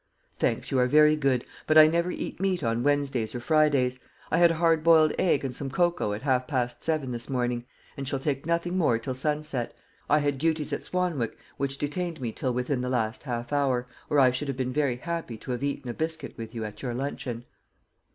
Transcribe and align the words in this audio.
"Thanks, 0.39 0.71
you 0.71 0.79
are 0.79 0.87
very 0.87 1.15
good; 1.15 1.45
but 1.67 1.77
I 1.77 1.85
never 1.85 2.09
eat 2.09 2.39
meat 2.39 2.63
on 2.63 2.81
Wednesdays 2.81 3.35
or 3.35 3.39
Fridays. 3.39 3.99
I 4.31 4.39
had 4.39 4.49
a 4.49 4.55
hard 4.55 4.83
boiled 4.83 5.13
egg 5.19 5.45
and 5.45 5.53
some 5.53 5.69
cocoa 5.69 6.13
at 6.13 6.23
half 6.23 6.47
past 6.47 6.81
seven 6.83 7.11
this 7.11 7.29
morning, 7.29 7.65
and 7.95 8.07
shall 8.07 8.17
take 8.17 8.43
nothing 8.47 8.75
more 8.79 8.97
till 8.97 9.13
sunset. 9.13 9.75
I 10.09 10.17
had 10.17 10.39
duties 10.39 10.73
at 10.73 10.83
Swanwick 10.83 11.37
which 11.57 11.77
detained 11.77 12.19
me 12.19 12.31
till 12.31 12.51
within 12.51 12.81
the 12.81 12.89
last 12.89 13.21
half 13.21 13.53
hour, 13.53 13.87
or 14.09 14.19
I 14.19 14.31
should 14.31 14.47
have 14.47 14.57
been 14.57 14.73
very 14.73 14.95
happy 14.95 15.37
to 15.37 15.51
have 15.51 15.61
eaten 15.61 15.87
a 15.87 15.93
biscuit 15.93 16.35
with 16.35 16.55
you 16.55 16.65
at 16.65 16.81
your 16.81 16.95
luncheon." 16.95 17.45